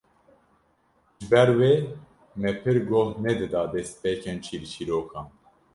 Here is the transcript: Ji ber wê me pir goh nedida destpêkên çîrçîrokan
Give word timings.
Ji 1.19 1.25
ber 1.31 1.49
wê 1.59 1.73
me 2.39 2.51
pir 2.61 2.77
goh 2.89 3.09
nedida 3.25 3.61
destpêkên 3.73 4.37
çîrçîrokan 4.45 5.27